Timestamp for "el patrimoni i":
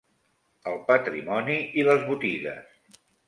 0.71-1.85